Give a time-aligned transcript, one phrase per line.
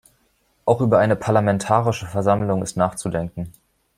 [0.65, 3.53] Auch über eine parlamentarische Versammlung ist nachzudenken.